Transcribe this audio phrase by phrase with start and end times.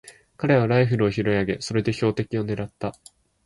[0.35, 2.95] 彼はライフルを拾い上げ、それで標的をねらった。